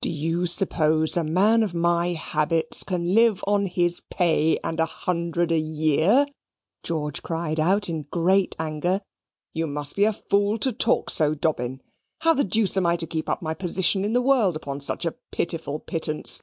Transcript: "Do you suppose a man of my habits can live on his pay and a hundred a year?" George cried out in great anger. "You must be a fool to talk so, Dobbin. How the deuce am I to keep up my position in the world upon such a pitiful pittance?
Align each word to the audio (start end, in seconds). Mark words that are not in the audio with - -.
"Do 0.00 0.08
you 0.08 0.46
suppose 0.46 1.14
a 1.14 1.22
man 1.22 1.62
of 1.62 1.74
my 1.74 2.14
habits 2.14 2.82
can 2.84 3.14
live 3.14 3.44
on 3.46 3.66
his 3.66 4.00
pay 4.08 4.58
and 4.64 4.80
a 4.80 4.86
hundred 4.86 5.52
a 5.52 5.58
year?" 5.58 6.24
George 6.82 7.22
cried 7.22 7.60
out 7.60 7.86
in 7.90 8.06
great 8.10 8.56
anger. 8.58 9.02
"You 9.52 9.66
must 9.66 9.94
be 9.94 10.04
a 10.06 10.12
fool 10.14 10.56
to 10.60 10.72
talk 10.72 11.10
so, 11.10 11.34
Dobbin. 11.34 11.82
How 12.20 12.32
the 12.32 12.44
deuce 12.44 12.78
am 12.78 12.86
I 12.86 12.96
to 12.96 13.06
keep 13.06 13.28
up 13.28 13.42
my 13.42 13.52
position 13.52 14.06
in 14.06 14.14
the 14.14 14.22
world 14.22 14.56
upon 14.56 14.80
such 14.80 15.04
a 15.04 15.16
pitiful 15.32 15.80
pittance? 15.80 16.40